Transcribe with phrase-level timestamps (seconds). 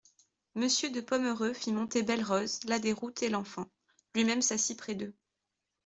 [0.55, 3.67] Monsieur de Pomereux fit monter Belle-Rose, la Déroute et l'enfant;
[4.15, 5.13] lui-même s'assit près d'eux.